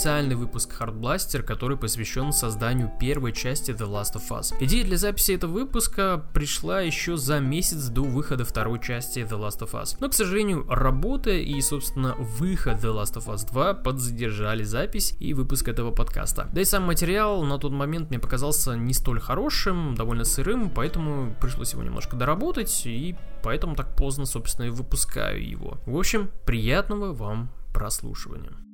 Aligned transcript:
специальный 0.00 0.34
выпуск 0.34 0.74
Hard 0.80 0.98
Blaster, 0.98 1.42
который 1.42 1.76
посвящен 1.76 2.32
созданию 2.32 2.90
первой 2.98 3.34
части 3.34 3.72
The 3.72 3.86
Last 3.86 4.14
of 4.14 4.30
Us. 4.30 4.54
Идея 4.58 4.82
для 4.82 4.96
записи 4.96 5.32
этого 5.32 5.52
выпуска 5.52 6.24
пришла 6.32 6.80
еще 6.80 7.18
за 7.18 7.38
месяц 7.38 7.88
до 7.88 8.00
выхода 8.00 8.46
второй 8.46 8.80
части 8.80 9.18
The 9.18 9.38
Last 9.38 9.58
of 9.58 9.72
Us. 9.72 9.98
Но, 10.00 10.08
к 10.08 10.14
сожалению, 10.14 10.64
работа 10.70 11.32
и, 11.32 11.60
собственно, 11.60 12.14
выход 12.18 12.78
The 12.78 12.94
Last 12.94 13.18
of 13.18 13.26
Us 13.26 13.46
2 13.46 13.74
подзадержали 13.74 14.62
запись 14.62 15.14
и 15.20 15.34
выпуск 15.34 15.68
этого 15.68 15.90
подкаста. 15.90 16.48
Да 16.50 16.62
и 16.62 16.64
сам 16.64 16.84
материал 16.84 17.42
на 17.42 17.58
тот 17.58 17.72
момент 17.72 18.08
мне 18.08 18.18
показался 18.18 18.78
не 18.78 18.94
столь 18.94 19.20
хорошим, 19.20 19.94
довольно 19.96 20.24
сырым, 20.24 20.70
поэтому 20.70 21.36
пришлось 21.42 21.74
его 21.74 21.82
немножко 21.82 22.16
доработать, 22.16 22.86
и 22.86 23.16
поэтому 23.42 23.76
так 23.76 23.94
поздно, 23.96 24.24
собственно, 24.24 24.64
и 24.64 24.70
выпускаю 24.70 25.46
его. 25.46 25.76
В 25.84 25.98
общем, 25.98 26.30
приятного 26.46 27.12
вам 27.12 27.50
прослушивания. 27.74 28.69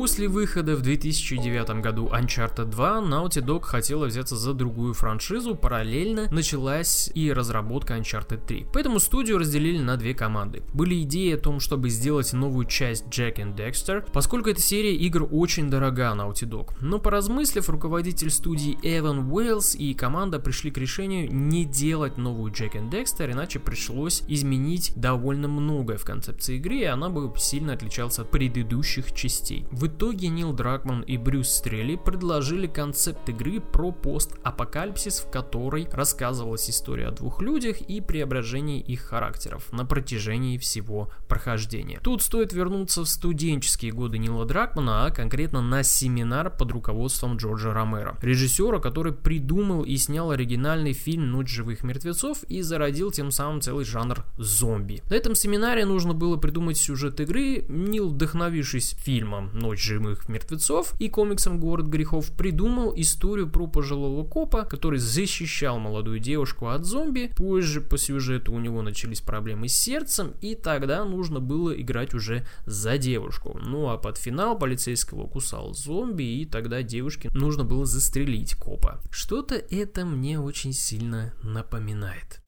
После 0.00 0.28
выхода 0.28 0.76
в 0.76 0.80
2009 0.80 1.82
году 1.82 2.08
Uncharted 2.10 2.70
2 2.70 3.00
Naughty 3.02 3.44
Dog 3.44 3.64
хотела 3.64 4.06
взяться 4.06 4.34
за 4.34 4.54
другую 4.54 4.94
франшизу, 4.94 5.54
параллельно 5.54 6.26
началась 6.30 7.10
и 7.14 7.30
разработка 7.30 7.98
Uncharted 7.98 8.46
3. 8.46 8.68
Поэтому 8.72 8.98
студию 8.98 9.36
разделили 9.36 9.78
на 9.78 9.98
две 9.98 10.14
команды. 10.14 10.62
Были 10.72 11.02
идеи 11.02 11.34
о 11.34 11.36
том, 11.36 11.60
чтобы 11.60 11.90
сделать 11.90 12.32
новую 12.32 12.64
часть 12.64 13.08
Jack 13.08 13.36
and 13.36 13.54
Dexter, 13.54 14.02
поскольку 14.10 14.48
эта 14.48 14.62
серия 14.62 14.96
игр 14.96 15.28
очень 15.30 15.68
дорога 15.68 16.14
Naughty 16.16 16.48
Dog. 16.48 16.70
Но 16.80 16.98
поразмыслив, 16.98 17.68
руководитель 17.68 18.30
студии 18.30 18.78
Эван 18.82 19.30
Уэллс 19.30 19.74
и 19.74 19.92
команда 19.92 20.38
пришли 20.38 20.70
к 20.70 20.78
решению 20.78 21.30
не 21.30 21.66
делать 21.66 22.16
новую 22.16 22.50
Jack 22.52 22.72
and 22.72 22.90
Dexter, 22.90 23.30
иначе 23.30 23.58
пришлось 23.58 24.22
изменить 24.28 24.94
довольно 24.96 25.46
многое 25.48 25.98
в 25.98 26.06
концепции 26.06 26.56
игры, 26.56 26.76
и 26.76 26.84
она 26.84 27.10
бы 27.10 27.30
сильно 27.36 27.74
отличалась 27.74 28.18
от 28.18 28.30
предыдущих 28.30 29.12
частей. 29.12 29.66
В 29.70 29.89
итоге 29.90 30.28
Нил 30.28 30.52
Дракман 30.52 31.02
и 31.02 31.16
Брюс 31.16 31.50
Стрелли 31.50 31.96
предложили 31.96 32.66
концепт 32.66 33.28
игры 33.28 33.60
про 33.60 33.92
постапокалипсис, 33.92 35.20
в 35.20 35.30
которой 35.30 35.88
рассказывалась 35.92 36.70
история 36.70 37.08
о 37.08 37.10
двух 37.10 37.42
людях 37.42 37.80
и 37.82 38.00
преображении 38.00 38.80
их 38.80 39.00
характеров 39.02 39.70
на 39.72 39.84
протяжении 39.84 40.58
всего 40.58 41.10
прохождения. 41.28 42.00
Тут 42.02 42.22
стоит 42.22 42.52
вернуться 42.52 43.02
в 43.04 43.08
студенческие 43.08 43.92
годы 43.92 44.18
Нила 44.18 44.46
Дракмана, 44.46 45.06
а 45.06 45.10
конкретно 45.10 45.60
на 45.60 45.82
семинар 45.82 46.50
под 46.50 46.72
руководством 46.72 47.36
Джорджа 47.36 47.72
Ромеро, 47.72 48.16
режиссера, 48.22 48.78
который 48.78 49.12
придумал 49.12 49.82
и 49.82 49.96
снял 49.96 50.30
оригинальный 50.30 50.92
фильм 50.92 51.30
«Ночь 51.30 51.50
живых 51.50 51.82
мертвецов» 51.82 52.44
и 52.44 52.62
зародил 52.62 53.10
тем 53.10 53.30
самым 53.30 53.60
целый 53.60 53.84
жанр 53.84 54.24
зомби. 54.38 55.02
На 55.10 55.14
этом 55.14 55.34
семинаре 55.34 55.84
нужно 55.84 56.14
было 56.14 56.36
придумать 56.36 56.78
сюжет 56.78 57.20
игры, 57.20 57.64
Нил, 57.68 58.10
вдохновившись 58.10 58.94
фильмом 58.98 59.50
«Ночь 59.52 59.79
«Ночь 59.80 59.86
живых 59.86 60.28
мертвецов» 60.28 60.94
и 60.98 61.08
комиксом 61.08 61.58
«Город 61.58 61.86
грехов» 61.86 62.36
придумал 62.36 62.92
историю 62.96 63.48
про 63.48 63.66
пожилого 63.66 64.28
копа, 64.28 64.66
который 64.66 64.98
защищал 64.98 65.78
молодую 65.78 66.18
девушку 66.18 66.68
от 66.68 66.84
зомби. 66.84 67.32
Позже 67.34 67.80
по 67.80 67.96
сюжету 67.96 68.52
у 68.52 68.60
него 68.60 68.82
начались 68.82 69.22
проблемы 69.22 69.68
с 69.68 69.74
сердцем, 69.74 70.34
и 70.42 70.54
тогда 70.54 71.06
нужно 71.06 71.40
было 71.40 71.70
играть 71.70 72.12
уже 72.12 72.46
за 72.66 72.98
девушку. 72.98 73.58
Ну 73.62 73.88
а 73.88 73.96
под 73.96 74.18
финал 74.18 74.58
полицейского 74.58 75.26
кусал 75.26 75.72
зомби, 75.72 76.24
и 76.24 76.44
тогда 76.44 76.82
девушке 76.82 77.30
нужно 77.32 77.64
было 77.64 77.86
застрелить 77.86 78.56
копа. 78.56 79.00
Что-то 79.10 79.54
это 79.54 80.04
мне 80.04 80.38
очень 80.38 80.74
сильно 80.74 81.32
напоминает. 81.42 82.42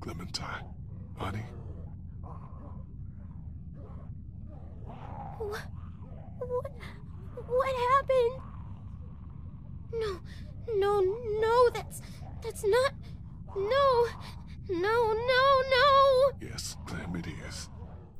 Clementine, 0.00 0.64
honey. 1.18 1.63
What, 6.48 6.72
what 7.46 7.74
happened? 7.92 8.40
No, 9.92 10.20
no, 10.74 11.00
no, 11.40 11.70
that's, 11.70 12.02
that's 12.42 12.64
not, 12.64 12.92
no, 13.56 14.06
no, 14.68 15.12
no, 15.12 15.62
no. 15.70 16.30
Yes, 16.40 16.76
Clem, 16.86 17.16
it 17.16 17.26
is. 17.46 17.68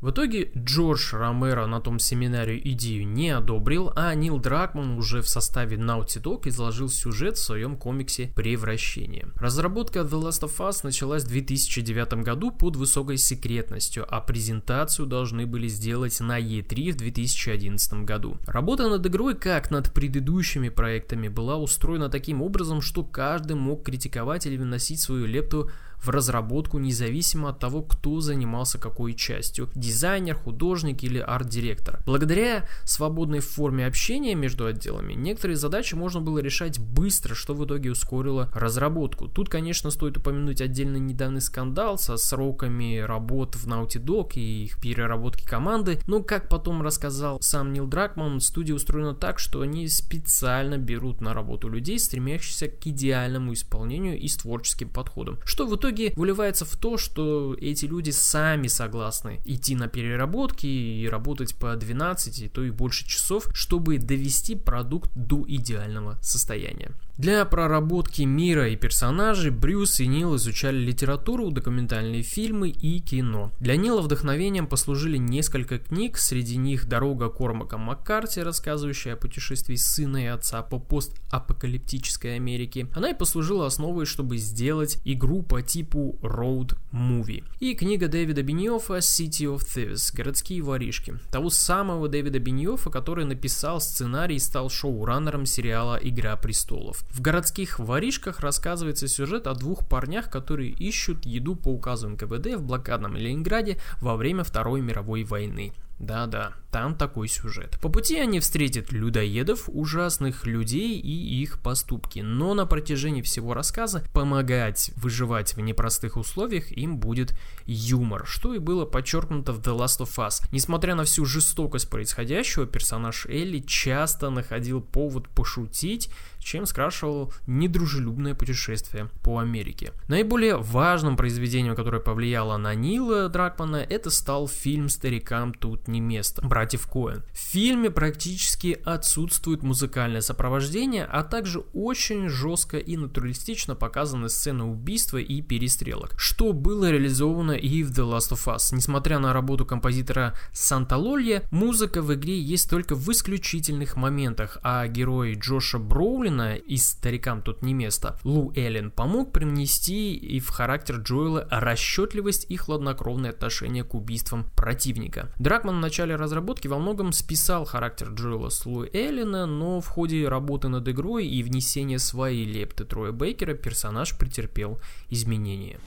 В 0.04 0.10
итоге 0.10 0.50
Джордж 0.54 1.14
Ромеро 1.14 1.64
на 1.64 1.80
том 1.80 1.98
семинаре 1.98 2.60
идею 2.62 3.08
не 3.08 3.30
одобрил, 3.30 3.90
а 3.96 4.14
Нил 4.14 4.38
Дракман 4.38 4.98
уже 4.98 5.22
в 5.22 5.28
составе 5.30 5.78
Naughty 5.78 6.22
Dog 6.22 6.46
изложил 6.46 6.90
сюжет 6.90 7.38
в 7.38 7.42
своем 7.42 7.78
комиксе 7.78 8.30
«Превращение». 8.34 9.28
Разработка 9.36 10.00
The 10.00 10.22
Last 10.22 10.42
of 10.42 10.58
Us 10.58 10.80
началась 10.82 11.24
в 11.24 11.28
2009 11.28 12.22
году 12.22 12.50
под 12.50 12.76
высокой 12.76 13.16
секретностью, 13.16 14.04
а 14.06 14.20
презентацию 14.20 15.06
должны 15.06 15.46
были 15.46 15.68
сделать 15.68 16.20
на 16.20 16.38
E3 16.38 16.92
в 16.92 16.96
2011 16.96 18.04
году. 18.04 18.36
Работа 18.46 18.90
над 18.90 19.06
игрой, 19.06 19.34
как 19.34 19.70
над 19.70 19.94
предыдущими 19.94 20.68
проектами, 20.68 21.28
была 21.28 21.56
устроена 21.56 22.10
таким 22.10 22.42
образом, 22.42 22.82
что 22.82 23.04
каждый 23.04 23.56
мог 23.56 23.84
критиковать 23.84 24.44
или 24.44 24.58
выносить 24.58 25.00
свою 25.00 25.24
лепту 25.24 25.70
в 26.04 26.10
разработку 26.10 26.78
независимо 26.78 27.50
от 27.50 27.58
того, 27.58 27.82
кто 27.82 28.20
занимался 28.20 28.78
какой 28.78 29.14
частью– 29.14 29.70
дизайнер, 29.74 30.34
художник 30.34 31.02
или 31.02 31.18
арт-директор. 31.18 32.02
Благодаря 32.06 32.66
свободной 32.84 33.40
форме 33.40 33.86
общения 33.86 34.34
между 34.34 34.66
отделами, 34.66 35.14
некоторые 35.14 35.56
задачи 35.56 35.94
можно 35.94 36.20
было 36.20 36.38
решать 36.38 36.78
быстро, 36.78 37.34
что 37.34 37.54
в 37.54 37.64
итоге 37.64 37.90
ускорило 37.90 38.50
разработку. 38.54 39.28
Тут, 39.28 39.48
конечно, 39.48 39.90
стоит 39.90 40.16
упомянуть 40.16 40.60
отдельно 40.60 40.96
недавний 40.96 41.40
скандал 41.40 41.98
со 41.98 42.16
сроками 42.16 42.98
работ 42.98 43.56
в 43.56 43.66
Naughty 43.66 44.02
Dog 44.02 44.34
и 44.34 44.64
их 44.64 44.80
переработки 44.80 45.44
команды, 45.44 46.00
но, 46.06 46.22
как 46.22 46.48
потом 46.48 46.82
рассказал 46.82 47.40
сам 47.40 47.72
Нил 47.72 47.86
Дракман, 47.86 48.40
студия 48.40 48.74
устроена 48.74 49.14
так, 49.14 49.38
что 49.38 49.60
они 49.60 49.88
специально 49.88 50.78
берут 50.78 51.20
на 51.20 51.34
работу 51.34 51.68
людей, 51.68 51.98
стремящихся 51.98 52.68
к 52.68 52.86
идеальному 52.86 53.52
исполнению 53.52 54.18
и 54.18 54.28
с 54.28 54.36
творческим 54.36 54.88
подходом, 54.88 55.38
что 55.44 55.66
в 55.66 55.76
итоге 55.76 55.93
итоге 55.94 56.12
выливается 56.16 56.64
в 56.64 56.76
то, 56.76 56.96
что 56.98 57.56
эти 57.60 57.86
люди 57.86 58.10
сами 58.10 58.66
согласны 58.66 59.40
идти 59.44 59.76
на 59.76 59.88
переработки 59.88 60.66
и 60.66 61.08
работать 61.08 61.54
по 61.54 61.74
12, 61.74 62.52
то 62.52 62.64
и 62.64 62.70
больше 62.70 63.06
часов, 63.06 63.48
чтобы 63.54 63.98
довести 63.98 64.56
продукт 64.56 65.10
до 65.14 65.44
идеального 65.46 66.18
состояния. 66.20 66.92
Для 67.16 67.44
проработки 67.44 68.22
мира 68.22 68.68
и 68.68 68.76
персонажей 68.76 69.52
Брюс 69.52 70.00
и 70.00 70.06
Нил 70.08 70.34
изучали 70.34 70.78
литературу, 70.78 71.52
документальные 71.52 72.22
фильмы 72.22 72.70
и 72.70 72.98
кино. 72.98 73.52
Для 73.60 73.76
Нила 73.76 74.00
вдохновением 74.00 74.66
послужили 74.66 75.16
несколько 75.16 75.78
книг, 75.78 76.18
среди 76.18 76.56
них 76.56 76.86
«Дорога 76.88 77.28
Кормака 77.28 77.78
Маккарти», 77.78 78.40
рассказывающая 78.40 79.14
о 79.14 79.16
путешествии 79.16 79.76
сына 79.76 80.24
и 80.24 80.26
отца 80.26 80.62
по 80.62 80.80
постапокалиптической 80.80 82.34
Америке. 82.34 82.88
Она 82.96 83.10
и 83.10 83.14
послужила 83.14 83.66
основой, 83.66 84.06
чтобы 84.06 84.36
сделать 84.38 84.98
игру 85.04 85.44
по 85.44 85.62
типу 85.74 86.16
Road 86.22 86.76
Movie. 86.92 87.42
И 87.58 87.74
книга 87.74 88.06
Дэвида 88.06 88.44
Беньофа 88.44 88.98
«City 88.98 89.52
of 89.52 89.62
Thieves» 89.62 90.14
«Городские 90.14 90.62
воришки». 90.62 91.18
Того 91.32 91.50
самого 91.50 92.08
Дэвида 92.08 92.38
Беньофа, 92.38 92.90
который 92.90 93.24
написал 93.24 93.80
сценарий 93.80 94.36
и 94.36 94.38
стал 94.38 94.70
шоураннером 94.70 95.46
сериала 95.46 95.98
«Игра 96.00 96.36
престолов». 96.36 96.98
В 97.10 97.20
городских 97.20 97.80
воришках 97.80 98.38
рассказывается 98.38 99.08
сюжет 99.08 99.48
о 99.48 99.54
двух 99.54 99.88
парнях, 99.88 100.30
которые 100.30 100.70
ищут 100.70 101.26
еду 101.26 101.56
по 101.56 101.70
указу 101.70 102.08
НКВД 102.08 102.54
в 102.54 102.62
блокадном 102.62 103.16
Ленинграде 103.16 103.80
во 104.00 104.14
время 104.14 104.44
Второй 104.44 104.80
мировой 104.80 105.24
войны. 105.24 105.72
Да-да, 105.98 106.52
там 106.70 106.96
такой 106.96 107.28
сюжет. 107.28 107.78
По 107.80 107.88
пути 107.88 108.18
они 108.18 108.40
встретят 108.40 108.90
людоедов, 108.90 109.68
ужасных 109.68 110.44
людей 110.44 110.98
и 110.98 111.42
их 111.42 111.60
поступки, 111.62 112.18
но 112.18 112.52
на 112.54 112.66
протяжении 112.66 113.22
всего 113.22 113.54
рассказа 113.54 114.04
помогать 114.12 114.90
выживать 114.96 115.54
в 115.54 115.60
непростых 115.60 116.16
условиях 116.16 116.72
им 116.72 116.98
будет 116.98 117.38
юмор, 117.64 118.26
что 118.26 118.54
и 118.54 118.58
было 118.58 118.84
подчеркнуто 118.84 119.52
в 119.52 119.60
The 119.60 119.76
Last 119.76 120.00
of 120.00 120.16
Us. 120.16 120.44
Несмотря 120.50 120.96
на 120.96 121.04
всю 121.04 121.24
жестокость 121.24 121.88
происходящего, 121.88 122.66
персонаж 122.66 123.26
Элли 123.26 123.60
часто 123.60 124.30
находил 124.30 124.80
повод 124.80 125.28
пошутить, 125.28 126.10
чем 126.40 126.66
скрашивал 126.66 127.32
недружелюбное 127.46 128.34
путешествие 128.34 129.08
по 129.22 129.38
Америке. 129.38 129.92
Наиболее 130.08 130.56
важным 130.56 131.16
произведением, 131.16 131.74
которое 131.74 132.00
повлияло 132.00 132.56
на 132.56 132.74
Нила 132.74 133.28
Дракмана, 133.28 133.76
это 133.76 134.10
стал 134.10 134.48
фильм 134.48 134.88
«Старикам 134.88 135.54
тут 135.54 135.83
тут 135.84 135.88
не 135.88 136.00
место» 136.00 136.42
братьев 136.46 136.86
Коэн. 136.86 137.22
В 137.32 137.38
фильме 137.38 137.90
практически 137.90 138.78
отсутствует 138.84 139.62
музыкальное 139.62 140.20
сопровождение, 140.20 141.04
а 141.04 141.22
также 141.22 141.60
очень 141.72 142.28
жестко 142.28 142.78
и 142.78 142.96
натуралистично 142.96 143.74
показаны 143.74 144.28
сцены 144.28 144.64
убийства 144.64 145.18
и 145.18 145.42
перестрелок, 145.42 146.14
что 146.16 146.52
было 146.52 146.90
реализовано 146.90 147.52
и 147.52 147.82
в 147.82 147.90
The 147.90 148.10
Last 148.10 148.32
of 148.32 148.46
Us. 148.46 148.74
Несмотря 148.74 149.18
на 149.18 149.32
работу 149.32 149.66
композитора 149.66 150.34
Санта 150.52 150.96
Лолья, 150.96 151.42
музыка 151.50 152.02
в 152.02 152.12
игре 152.14 152.38
есть 152.38 152.70
только 152.70 152.94
в 152.94 153.08
исключительных 153.10 153.96
моментах, 153.96 154.58
а 154.62 154.86
герой 154.86 155.34
Джоша 155.34 155.78
Броулина 155.78 156.56
из 156.56 156.86
«Старикам 156.86 157.42
тут 157.42 157.62
не 157.62 157.74
место» 157.74 158.18
Лу 158.24 158.52
Эллен 158.54 158.90
помог 158.90 159.32
привнести 159.32 160.14
и 160.14 160.40
в 160.40 160.48
характер 160.48 160.96
Джоэла 160.96 161.46
расчетливость 161.50 162.46
и 162.48 162.56
хладнокровное 162.56 163.30
отношение 163.30 163.84
к 163.84 163.94
убийствам 163.94 164.46
противника. 164.56 165.32
Дракман 165.38 165.73
в 165.78 165.80
начале 165.80 166.16
разработки 166.16 166.68
во 166.68 166.78
многом 166.78 167.12
списал 167.12 167.64
характер 167.64 168.10
Джоэла 168.10 168.48
с 168.48 168.64
Лу 168.66 168.84
Эллена, 168.92 169.46
но 169.46 169.80
в 169.80 169.88
ходе 169.88 170.28
работы 170.28 170.68
над 170.68 170.88
игрой 170.88 171.26
и 171.26 171.42
внесения 171.42 171.98
своей 171.98 172.44
лепты 172.44 172.84
Троя 172.84 173.12
Бейкера 173.12 173.54
персонаж 173.54 174.16
претерпел 174.16 174.80
изменения. 175.10 175.78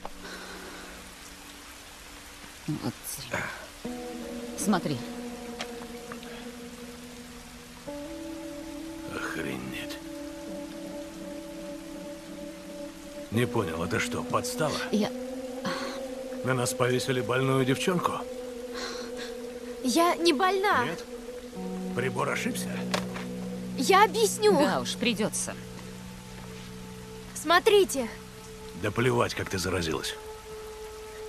Вот. 2.66 2.94
Смотри. 4.58 4.96
Охренеть. 9.14 9.98
Не 13.30 13.46
понял, 13.46 13.82
это 13.84 13.98
что, 14.00 14.22
подстава? 14.22 14.76
Я... 14.92 15.10
На 16.44 16.54
нас 16.54 16.72
повесили 16.72 17.20
больную 17.20 17.64
девчонку? 17.64 18.12
Я 19.88 20.14
не 20.16 20.34
больна. 20.34 20.84
Нет? 20.84 21.02
Прибор 21.96 22.28
ошибся? 22.28 22.68
Я 23.78 24.04
объясню. 24.04 24.52
Да 24.52 24.80
уж, 24.80 24.96
придется. 24.96 25.54
Смотрите, 27.34 28.06
Да 28.82 28.90
плевать, 28.90 29.34
как 29.34 29.48
ты 29.48 29.58
заразилась. 29.58 30.14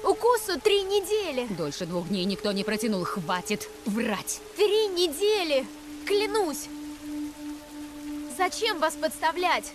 укусу 0.04 0.60
три 0.60 0.82
недели. 0.84 1.48
Дольше 1.54 1.86
двух 1.86 2.10
дней 2.10 2.26
никто 2.26 2.52
не 2.52 2.66
протянул. 2.66 3.06
Хватит 3.06 3.70
врать. 3.86 4.42
Три 4.58 4.88
недели. 4.88 5.66
Клянусь. 6.06 6.68
Зачем 8.38 8.80
вас 8.80 8.96
подставлять? 8.96 9.72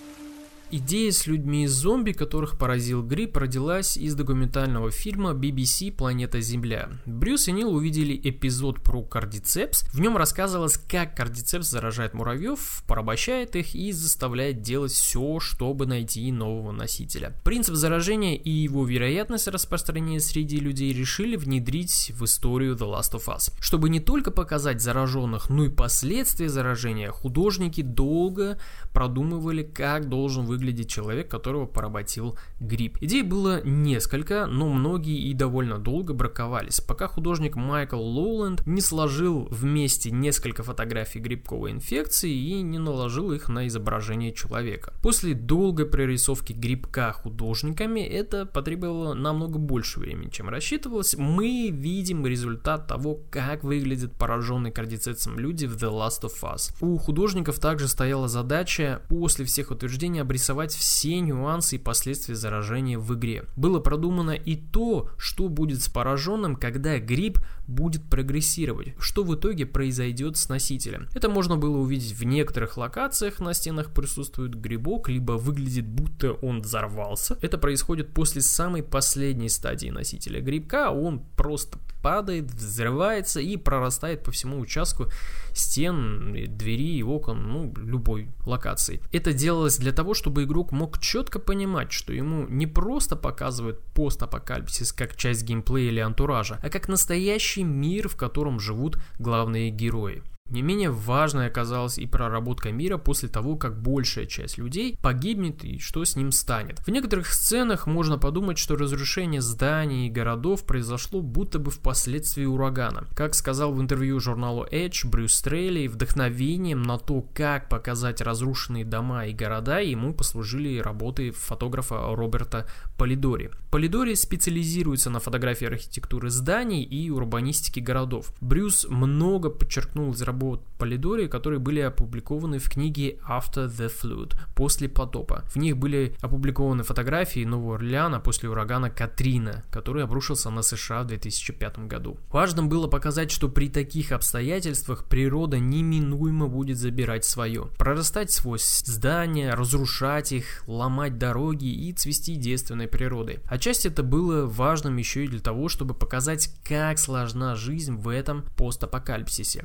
Идея 0.70 1.12
с 1.12 1.26
людьми 1.26 1.64
из 1.64 1.72
зомби, 1.72 2.12
которых 2.12 2.58
поразил 2.58 3.02
грипп, 3.02 3.36
родилась 3.36 3.96
из 3.96 4.14
документального 4.14 4.90
фильма 4.90 5.30
BBC 5.32 5.92
«Планета 5.92 6.40
Земля». 6.40 6.88
Брюс 7.04 7.48
и 7.48 7.52
Нил 7.52 7.72
увидели 7.74 8.18
эпизод 8.24 8.82
про 8.82 9.02
кардицепс. 9.02 9.84
В 9.92 10.00
нем 10.00 10.16
рассказывалось, 10.16 10.78
как 10.78 11.16
кардицепс 11.16 11.68
заражает 11.68 12.14
муравьев, 12.14 12.82
порабощает 12.88 13.56
их 13.56 13.74
и 13.74 13.92
заставляет 13.92 14.62
делать 14.62 14.92
все, 14.92 15.38
чтобы 15.38 15.86
найти 15.86 16.32
нового 16.32 16.72
носителя. 16.72 17.34
Принцип 17.44 17.74
заражения 17.74 18.34
и 18.34 18.50
его 18.50 18.86
вероятность 18.86 19.48
распространения 19.48 20.18
среди 20.18 20.58
людей 20.58 20.92
решили 20.92 21.36
внедрить 21.36 22.10
в 22.14 22.24
историю 22.24 22.74
The 22.74 22.90
Last 22.90 23.12
of 23.12 23.26
Us. 23.26 23.52
Чтобы 23.60 23.90
не 23.90 24.00
только 24.00 24.30
показать 24.30 24.80
зараженных, 24.80 25.50
но 25.50 25.66
и 25.66 25.68
последствия 25.68 26.48
заражения, 26.48 27.10
художники 27.10 27.82
долго 27.82 28.58
продумывали, 28.92 29.62
как 29.62 30.08
должен 30.08 30.46
выглядеть 30.46 30.53
человек, 30.84 31.28
которого 31.28 31.66
поработил 31.66 32.38
грипп. 32.60 32.98
Идей 33.00 33.22
было 33.22 33.62
несколько, 33.64 34.46
но 34.46 34.68
многие 34.68 35.18
и 35.18 35.34
довольно 35.34 35.78
долго 35.78 36.14
браковались, 36.14 36.80
пока 36.80 37.08
художник 37.08 37.56
Майкл 37.56 38.00
Лоуленд 38.00 38.66
не 38.66 38.80
сложил 38.80 39.48
вместе 39.50 40.10
несколько 40.10 40.62
фотографий 40.62 41.18
грибковой 41.18 41.72
инфекции 41.72 42.32
и 42.32 42.62
не 42.62 42.78
наложил 42.78 43.32
их 43.32 43.48
на 43.48 43.66
изображение 43.66 44.32
человека. 44.32 44.94
После 45.02 45.34
долгой 45.34 45.86
прорисовки 45.86 46.52
грибка 46.52 47.12
художниками 47.12 48.00
это 48.00 48.46
потребовало 48.46 49.14
намного 49.14 49.58
больше 49.58 50.00
времени, 50.00 50.30
чем 50.30 50.48
рассчитывалось. 50.48 51.16
Мы 51.16 51.70
видим 51.70 52.26
результат 52.26 52.86
того, 52.86 53.20
как 53.30 53.64
выглядят 53.64 54.12
пораженные 54.12 54.72
кардицепсом 54.72 55.38
люди 55.38 55.66
в 55.66 55.76
The 55.76 55.90
Last 55.90 56.22
of 56.22 56.42
Us. 56.42 56.74
У 56.80 56.96
художников 56.98 57.58
также 57.58 57.88
стояла 57.88 58.28
задача 58.28 59.02
после 59.08 59.44
всех 59.44 59.70
утверждений 59.70 60.20
обрисовать 60.20 60.43
все 60.74 61.20
нюансы 61.20 61.76
и 61.76 61.78
последствия 61.78 62.34
заражения 62.34 62.98
в 62.98 63.14
игре. 63.14 63.44
Было 63.56 63.80
продумано 63.80 64.32
и 64.32 64.56
то, 64.56 65.10
что 65.16 65.48
будет 65.48 65.82
с 65.82 65.88
пораженным, 65.88 66.56
когда 66.56 66.98
грипп 66.98 67.38
будет 67.66 68.02
прогрессировать, 68.04 68.94
что 68.98 69.24
в 69.24 69.34
итоге 69.34 69.66
произойдет 69.66 70.36
с 70.36 70.48
носителем. 70.48 71.08
Это 71.14 71.28
можно 71.28 71.56
было 71.56 71.78
увидеть 71.78 72.12
в 72.12 72.24
некоторых 72.24 72.76
локациях, 72.76 73.40
на 73.40 73.54
стенах 73.54 73.92
присутствует 73.92 74.54
грибок, 74.54 75.08
либо 75.08 75.32
выглядит 75.32 75.86
будто 75.86 76.32
он 76.32 76.60
взорвался. 76.60 77.38
Это 77.40 77.58
происходит 77.58 78.12
после 78.12 78.42
самой 78.42 78.82
последней 78.82 79.48
стадии 79.48 79.88
носителя 79.88 80.40
грибка, 80.40 80.90
он 80.90 81.20
просто 81.36 81.78
падает, 82.04 82.52
взрывается 82.52 83.40
и 83.40 83.56
прорастает 83.56 84.22
по 84.22 84.30
всему 84.30 84.60
участку 84.60 85.06
стен, 85.54 86.34
двери 86.54 86.98
и 86.98 87.02
окон, 87.02 87.50
ну, 87.50 87.72
любой 87.78 88.28
локации. 88.44 89.00
Это 89.10 89.32
делалось 89.32 89.78
для 89.78 89.92
того, 89.92 90.12
чтобы 90.12 90.44
игрок 90.44 90.70
мог 90.70 90.98
четко 90.98 91.38
понимать, 91.38 91.92
что 91.92 92.12
ему 92.12 92.46
не 92.46 92.66
просто 92.66 93.16
показывают 93.16 93.80
постапокалипсис 93.94 94.92
как 94.92 95.16
часть 95.16 95.44
геймплея 95.44 95.90
или 95.90 96.00
антуража, 96.00 96.60
а 96.62 96.68
как 96.68 96.88
настоящий 96.88 97.64
мир, 97.64 98.10
в 98.10 98.16
котором 98.16 98.60
живут 98.60 98.98
главные 99.18 99.70
герои. 99.70 100.22
Не 100.50 100.60
менее 100.60 100.90
важной 100.90 101.46
оказалась 101.46 101.98
и 101.98 102.06
проработка 102.06 102.70
мира 102.70 102.98
после 102.98 103.30
того, 103.30 103.56
как 103.56 103.80
большая 103.80 104.26
часть 104.26 104.58
людей 104.58 104.98
погибнет 105.02 105.64
и 105.64 105.78
что 105.78 106.04
с 106.04 106.16
ним 106.16 106.32
станет. 106.32 106.80
В 106.80 106.88
некоторых 106.90 107.32
сценах 107.32 107.86
можно 107.86 108.18
подумать, 108.18 108.58
что 108.58 108.76
разрушение 108.76 109.40
зданий 109.40 110.06
и 110.06 110.10
городов 110.10 110.64
произошло 110.64 111.22
будто 111.22 111.58
бы 111.58 111.70
впоследствии 111.70 112.44
урагана. 112.44 113.06
Как 113.16 113.34
сказал 113.34 113.72
в 113.72 113.80
интервью 113.80 114.20
журналу 114.20 114.66
Edge 114.70 115.08
Брюс 115.08 115.40
Трейли, 115.40 115.86
вдохновением 115.86 116.82
на 116.82 116.98
то, 116.98 117.22
как 117.34 117.70
показать 117.70 118.20
разрушенные 118.20 118.84
дома 118.84 119.26
и 119.26 119.32
города, 119.32 119.80
ему 119.80 120.12
послужили 120.12 120.78
работы 120.78 121.30
фотографа 121.32 122.14
Роберта 122.14 122.68
Полидори. 122.98 123.50
Полидори 123.70 124.14
специализируется 124.14 125.08
на 125.08 125.20
фотографии 125.20 125.66
архитектуры 125.66 126.28
зданий 126.28 126.82
и 126.82 127.08
урбанистики 127.10 127.80
городов. 127.80 128.32
Брюс 128.40 128.86
много 128.88 129.48
подчеркнул 129.48 130.12
из 130.12 130.22
работ 130.44 130.64
Полидори, 130.78 131.28
которые 131.28 131.60
были 131.60 131.80
опубликованы 131.80 132.58
в 132.58 132.68
книге 132.68 133.18
After 133.28 133.68
the 133.68 133.90
Flood, 133.90 134.34
после 134.54 134.88
потопа. 134.88 135.44
В 135.54 135.56
них 135.56 135.76
были 135.76 136.14
опубликованы 136.20 136.82
фотографии 136.82 137.44
Нового 137.44 137.76
Орлеана 137.76 138.20
после 138.20 138.48
урагана 138.48 138.90
Катрина, 138.90 139.64
который 139.70 140.02
обрушился 140.04 140.50
на 140.50 140.62
США 140.62 141.04
в 141.04 141.06
2005 141.06 141.78
году. 141.86 142.18
Важным 142.30 142.68
было 142.68 142.86
показать, 142.88 143.30
что 143.30 143.48
при 143.48 143.68
таких 143.68 144.12
обстоятельствах 144.12 145.04
природа 145.04 145.58
неминуемо 145.58 146.48
будет 146.48 146.76
забирать 146.76 147.24
свое. 147.24 147.68
Прорастать 147.78 148.32
сквозь 148.32 148.82
здания, 148.84 149.54
разрушать 149.54 150.32
их, 150.32 150.64
ломать 150.66 151.18
дороги 151.18 151.66
и 151.66 151.92
цвести 151.92 152.34
девственной 152.34 152.88
природой. 152.88 153.38
Отчасти 153.46 153.88
это 153.88 154.02
было 154.02 154.44
важным 154.44 154.96
еще 154.96 155.24
и 155.24 155.28
для 155.28 155.40
того, 155.40 155.68
чтобы 155.68 155.94
показать, 155.94 156.50
как 156.64 156.98
сложна 156.98 157.54
жизнь 157.54 157.94
в 157.94 158.08
этом 158.08 158.44
постапокалипсисе. 158.56 159.64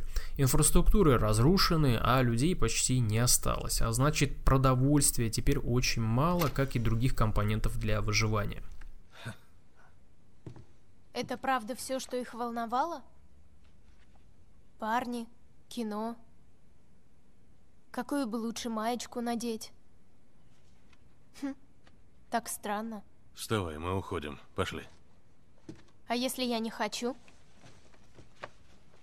Инфраструктуры 0.59 1.17
разрушены, 1.17 1.97
а 2.01 2.21
людей 2.21 2.53
почти 2.53 2.99
не 2.99 3.19
осталось. 3.19 3.81
А 3.81 3.89
значит, 3.93 4.43
продовольствия 4.43 5.29
теперь 5.29 5.57
очень 5.57 6.01
мало, 6.01 6.49
как 6.49 6.75
и 6.75 6.79
других 6.79 7.15
компонентов 7.15 7.79
для 7.79 8.01
выживания. 8.01 8.61
Это 11.13 11.37
правда 11.37 11.77
все, 11.77 11.97
что 12.01 12.17
их 12.17 12.33
волновало? 12.33 13.03
Парни, 14.79 15.29
кино. 15.69 16.17
Какую 17.89 18.27
бы 18.27 18.35
лучше 18.35 18.69
маечку 18.69 19.21
надеть? 19.21 19.71
Хм, 21.41 21.55
так 22.29 22.49
странно. 22.49 23.01
Вставай, 23.33 23.77
мы 23.77 23.97
уходим. 23.97 24.37
Пошли. 24.55 24.83
А 26.09 26.17
если 26.17 26.43
я 26.43 26.59
не 26.59 26.69
хочу? 26.69 27.15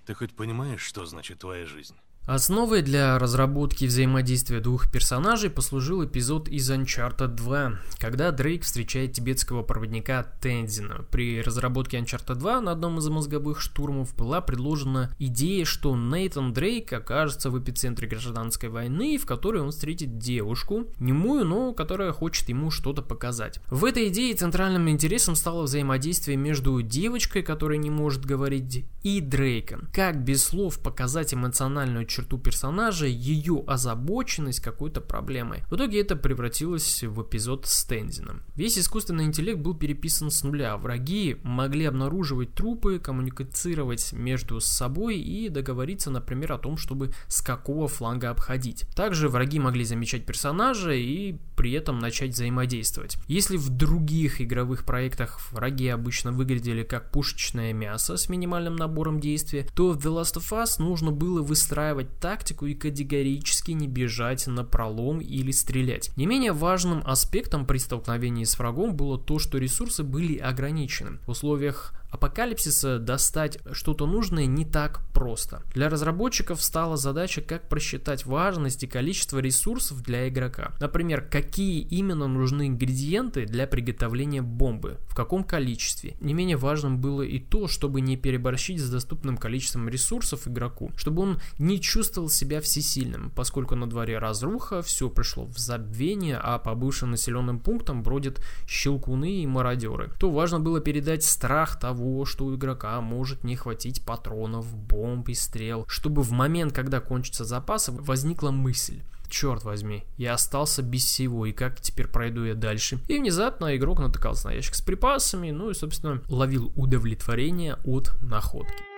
Ты 0.07 0.15
хоть 0.15 0.37
понимаешь, 0.37 0.83
что 0.83 1.05
значит 1.05 1.41
твоя 1.41 1.67
жизнь? 1.67 1.97
Основой 2.27 2.83
для 2.83 3.21
разработки 3.21 3.85
взаимодействия 3.85 4.59
двух 4.59 4.91
персонажей 4.91 5.49
послужил 5.49 6.05
эпизод 6.05 6.49
из 6.49 6.69
Uncharted 6.69 7.37
2, 7.37 7.79
когда 8.01 8.33
Дрейк 8.33 8.65
встречает 8.65 9.13
тибетского 9.13 9.63
проводника 9.63 10.25
Тензина. 10.41 11.05
При 11.13 11.41
разработке 11.41 11.99
Uncharted 11.99 12.35
2 12.35 12.63
на 12.63 12.73
одном 12.73 12.99
из 12.99 13.09
мозговых 13.09 13.61
штурмов 13.61 14.13
была 14.17 14.41
предложена 14.41 15.15
идея, 15.21 15.65
что 15.65 15.95
Нейтан 15.95 16.53
Дрейк 16.53 16.93
окажется 16.93 17.49
в 17.49 17.63
эпицентре 17.63 18.09
гражданской 18.09 18.71
войны, 18.71 19.19
в 19.19 19.25
которой 19.25 19.63
он 19.63 19.71
встретит 19.71 20.19
девушку, 20.19 20.89
немую, 20.99 21.45
но 21.45 21.75
которая 21.75 22.11
хочет 22.11 22.49
ему 22.49 22.73
что-то 22.73 23.03
показать. 23.03 23.61
В 23.71 23.85
этой 23.85 24.09
идее 24.09 24.35
центральным 24.35 24.91
интересом 24.91 25.37
стало 25.37 25.63
взаимодействие 25.63 26.37
между 26.37 26.83
девочкой, 26.83 27.45
которая 27.45 27.79
не 27.79 27.91
может 27.91 28.27
говорить, 28.27 28.85
и 29.05 29.21
Дрейком. 29.21 29.89
Как 29.95 30.25
без 30.25 30.43
слов 30.43 30.81
показать 30.81 31.33
эмоциональную 31.33 32.05
черту 32.17 32.39
персонажа, 32.39 33.07
ее 33.07 33.63
озабоченность 33.67 34.61
какой-то 34.61 35.01
проблемой. 35.01 35.63
В 35.71 35.77
итоге 35.77 36.01
это 36.01 36.17
превратилось 36.17 37.03
в 37.03 37.23
эпизод 37.23 37.67
с 37.67 37.85
Тензином. 37.85 38.43
Весь 38.55 38.79
искусственный 38.79 39.25
интеллект 39.25 39.59
был 39.59 39.75
переписан 39.75 40.31
с 40.31 40.43
нуля. 40.43 40.77
Враги 40.77 41.37
могли 41.43 41.85
обнаруживать 41.85 42.55
трупы, 42.55 42.99
коммуницировать 42.99 44.13
между 44.13 44.61
собой 44.61 45.19
и 45.19 45.49
договориться, 45.49 46.11
например, 46.11 46.53
о 46.53 46.59
том, 46.59 46.77
чтобы 46.77 47.13
с 47.29 47.43
какого 47.43 47.89
фланга 47.89 48.31
обходить. 48.31 48.85
Также 48.95 49.29
враги 49.29 49.59
могли 49.59 49.85
замечать 49.85 50.25
персонажа 50.25 50.93
и 50.93 51.37
при 51.57 51.73
этом 51.73 51.99
начать 51.99 52.31
взаимодействовать. 52.31 53.17
Если 53.27 53.57
в 53.57 53.71
других 53.71 54.41
игровых 54.41 54.85
проектах 54.85 55.41
враги 55.53 55.89
обычно 55.89 56.33
выглядели 56.33 56.83
как 56.83 57.11
пушечное 57.11 57.73
мясо 57.73 58.17
с 58.17 58.29
минимальным 58.29 58.77
набором 58.77 59.21
действий, 59.21 59.67
то 59.75 59.93
в 59.93 59.97
The 59.97 60.21
Last 60.21 60.37
of 60.37 60.53
Us 60.53 60.83
нужно 60.83 61.11
было 61.11 61.43
выстраивать 61.43 62.06
тактику 62.07 62.67
и 62.67 62.75
категорически 62.75 63.73
не 63.73 63.89
бежать 63.89 64.47
на 64.47 64.65
пролом 64.65 65.21
или 65.21 65.51
стрелять. 65.51 66.11
Не 66.17 66.27
менее 66.27 66.53
важным 66.53 67.03
аспектом 67.05 67.67
при 67.67 67.79
столкновении 67.79 68.45
с 68.45 68.59
врагом 68.59 68.97
было 68.97 69.19
то, 69.19 69.39
что 69.39 69.59
ресурсы 69.59 70.03
были 70.03 70.39
ограничены. 70.39 71.19
В 71.27 71.31
условиях 71.31 71.93
апокалипсиса 72.11 72.99
достать 72.99 73.59
что-то 73.73 74.07
нужное 74.07 74.47
не 74.47 74.65
так 74.65 75.03
просто. 75.13 75.63
Для 75.75 75.89
разработчиков 75.89 76.63
стала 76.63 76.97
задача, 76.97 77.41
как 77.41 77.69
просчитать 77.69 78.27
важность 78.27 78.83
и 78.83 78.87
количество 78.87 79.39
ресурсов 79.39 80.03
для 80.03 80.29
игрока. 80.29 80.73
Например, 80.81 81.23
какие 81.23 81.81
именно 81.81 82.27
нужны 82.27 82.69
ингредиенты 82.69 83.47
для 83.47 83.67
приготовления 83.67 84.43
бомбы, 84.43 84.99
в 85.09 85.15
каком 85.15 85.45
количестве. 85.45 86.17
Не 86.21 86.35
менее 86.35 86.57
важным 86.57 87.01
было 87.01 87.23
и 87.23 87.39
то, 87.39 87.69
чтобы 87.69 88.01
не 88.01 88.17
переборщить 88.17 88.81
с 88.81 88.91
доступным 88.91 89.37
количеством 89.37 89.89
ресурсов 89.89 90.47
игроку, 90.49 90.91
чтобы 90.97 91.23
он 91.23 91.41
не 91.59 91.81
чувствовал 91.81 92.29
себя 92.29 92.61
всесильным, 92.61 93.31
поскольку 93.31 93.75
на 93.75 93.89
дворе 93.89 94.19
разруха, 94.19 94.83
все 94.83 95.09
пришло 95.09 95.45
в 95.45 95.59
забвение, 95.59 96.39
а 96.43 96.59
по 96.59 96.75
бывшим 96.75 97.11
населенным 97.11 97.61
пунктам 97.61 98.03
бродят 98.03 98.43
щелкуны 98.69 99.43
и 99.43 99.47
мародеры. 99.47 100.13
То 100.19 100.31
важно 100.31 100.61
было 100.61 100.81
передать 100.81 101.25
страх 101.25 101.79
того, 101.79 101.96
того, 101.97 102.27
что 102.27 102.45
у 102.45 102.55
игрока 102.55 103.01
может 103.01 103.43
не 103.43 103.57
хватить 103.57 104.05
патронов, 104.05 104.77
бомб 104.77 105.29
и 105.29 105.35
стрел, 105.35 105.87
чтобы 105.89 106.23
в 106.23 106.31
момент, 106.31 106.73
когда 106.73 107.01
кончатся 107.01 107.45
запасы, 107.45 107.93
возникла 107.93 108.51
мысль. 108.51 109.03
Черт 109.29 109.65
возьми, 109.65 110.05
я 110.19 110.35
остался 110.35 110.83
без 110.83 111.05
всего, 111.05 111.47
и 111.47 111.53
как 111.53 111.81
теперь 111.81 112.07
пройду 112.07 112.45
я 112.45 112.55
дальше? 112.55 113.01
И 113.09 113.19
внезапно 113.19 113.77
игрок 113.77 113.99
натыкался 113.99 114.49
на 114.49 114.53
ящик 114.53 114.75
с 114.75 114.83
припасами, 114.83 115.51
ну 115.51 115.71
и, 115.71 115.75
собственно, 115.75 116.23
ловил 116.29 116.71
удовлетворение 116.77 117.77
от 117.85 118.13
находки. 118.23 118.96